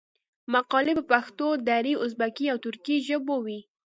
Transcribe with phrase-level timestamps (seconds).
[0.53, 3.59] مقالي په پښتو، دري، ازبکي او ترکي ژبو وې.